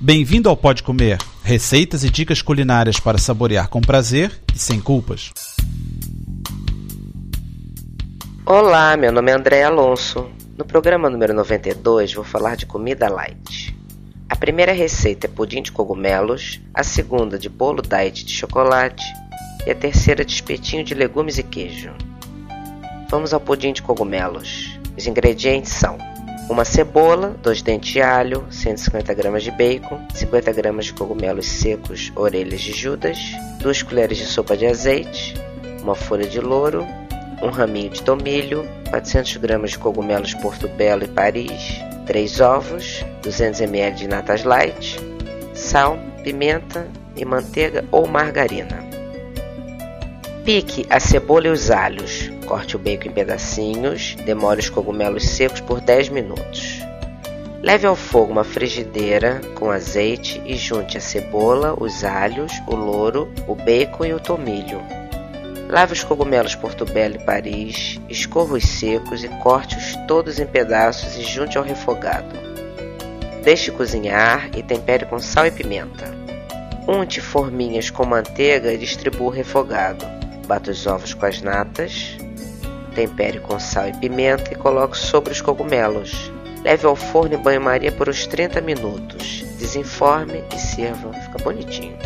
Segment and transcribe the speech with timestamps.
[0.00, 5.32] Bem-vindo ao Pode Comer, receitas e dicas culinárias para saborear com prazer e sem culpas.
[8.46, 10.30] Olá, meu nome é André Alonso.
[10.56, 13.76] No programa número 92 vou falar de comida light.
[14.28, 19.04] A primeira receita é pudim de cogumelos, a segunda de bolo diet de chocolate
[19.66, 21.90] e a terceira de espetinho de legumes e queijo.
[23.10, 24.78] Vamos ao pudim de cogumelos.
[24.96, 25.98] Os ingredientes são
[26.48, 32.10] uma cebola, dois dentes de alho, 150 gramas de bacon, 50 gramas de cogumelos secos,
[32.16, 33.18] orelhas de judas,
[33.60, 35.34] duas colheres de sopa de azeite,
[35.82, 36.86] uma folha de louro,
[37.42, 43.96] um raminho de tomilho, 400 gramas de cogumelos portobello e Paris, três ovos, 200 ml
[43.96, 44.98] de natas light,
[45.54, 48.88] sal, pimenta e manteiga ou margarina.
[50.44, 52.30] Pique a cebola e os alhos.
[52.48, 54.16] Corte o bacon em pedacinhos.
[54.24, 56.80] Demore os cogumelos secos por 10 minutos.
[57.62, 63.30] Leve ao fogo uma frigideira com azeite e junte a cebola, os alhos, o louro,
[63.46, 64.80] o bacon e o tomilho.
[65.68, 71.22] Lave os cogumelos portobello e Paris, escorra os secos e corte-os todos em pedaços e
[71.24, 72.34] junte ao refogado.
[73.44, 76.06] Deixe cozinhar e tempere com sal e pimenta.
[76.88, 80.06] Unte forminhas com manteiga e distribua o refogado.
[80.46, 82.16] Bata os ovos com as natas,
[82.98, 86.32] tempere com sal e pimenta e coloque sobre os cogumelos.
[86.64, 89.44] Leve ao forno em banho-maria por uns 30 minutos.
[89.56, 91.96] Desenforme e sirva, fica bonitinho.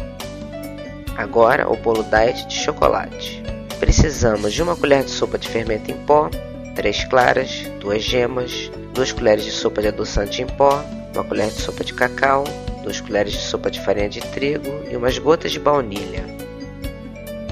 [1.17, 3.43] Agora o bolo diet de chocolate.
[3.81, 6.29] Precisamos de uma colher de sopa de fermento em pó,
[6.75, 11.59] 3 claras, 2 gemas, 2 colheres de sopa de adoçante em pó, uma colher de
[11.59, 12.45] sopa de cacau,
[12.85, 16.42] 2 colheres de sopa de farinha de trigo e umas gotas de baunilha.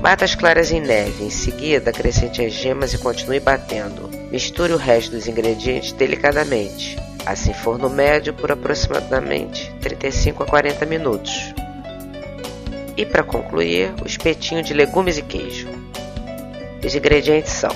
[0.01, 4.09] Bata as claras em neve, em seguida acrescente as gemas e continue batendo.
[4.31, 6.97] Misture o resto dos ingredientes delicadamente.
[7.27, 11.53] Assim forno médio por aproximadamente 35 a 40 minutos.
[12.97, 15.69] E para concluir, o espetinho de legumes e queijo.
[16.83, 17.70] Os ingredientes são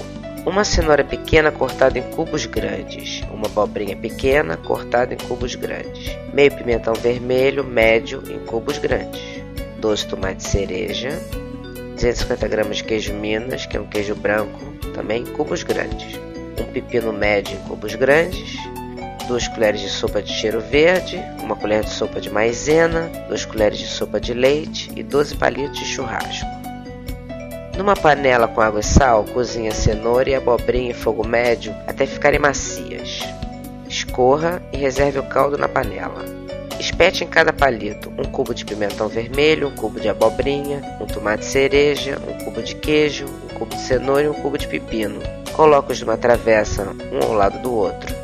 [0.47, 6.55] uma cenoura pequena cortada em cubos grandes, uma abobrinha pequena cortada em cubos grandes, meio
[6.57, 9.21] pimentão vermelho médio em cubos grandes,
[9.79, 11.11] dois tomates cereja,
[11.95, 14.61] 250 gramas de queijo Minas, que é um queijo branco,
[14.95, 16.19] também cubos grandes.
[16.61, 18.57] Um pepino médio em cubos grandes.
[19.27, 23.79] 2 colheres de sopa de cheiro verde, uma colher de sopa de maizena, 2 colheres
[23.79, 26.47] de sopa de leite e 12 palitos de churrasco.
[27.77, 32.07] Numa panela com água e sal, cozinhe a cenoura e abobrinha em fogo médio até
[32.07, 33.21] ficarem macias.
[33.89, 36.44] Escorra e reserve o caldo na panela.
[36.79, 41.45] Espete em cada palito um cubo de pimentão vermelho, um cubo de abobrinha, um tomate
[41.45, 45.21] cereja, um cubo de queijo, um cubo de cenoura e um cubo de pepino.
[45.53, 48.15] Coloque-os numa travessa, um ao lado do outro.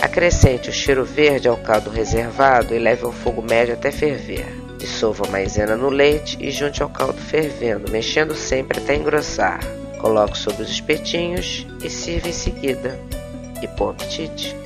[0.00, 4.46] Acrescente o cheiro verde ao caldo reservado e leve ao fogo médio até ferver.
[4.78, 9.60] Dissolva a maisena no leite e junte ao caldo fervendo, mexendo sempre até engrossar.
[9.98, 12.98] Coloque sobre os espetinhos e sirva em seguida.
[13.62, 14.65] E bom apetite!